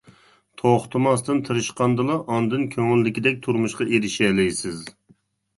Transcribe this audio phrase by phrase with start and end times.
[0.61, 4.83] توختىماستىن تىرىشقاندىلا، ئاندىن كۆڭۈلدىكىدەك تۇرمۇشقا ئېرىشەلەيسىز.